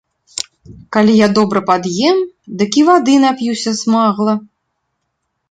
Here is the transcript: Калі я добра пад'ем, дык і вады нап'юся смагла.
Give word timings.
Калі 0.95 1.13
я 1.17 1.27
добра 1.39 1.61
пад'ем, 1.69 2.17
дык 2.63 2.71
і 2.81 2.87
вады 2.89 3.15
нап'юся 3.27 3.71
смагла. 3.83 4.33